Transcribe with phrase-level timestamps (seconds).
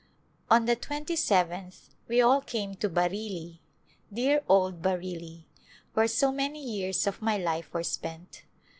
[0.49, 3.59] On the twenty seventh we all came to Bareilly,
[4.11, 5.45] dear old Bareilly!
[5.93, 8.41] where so many years of my life were spent.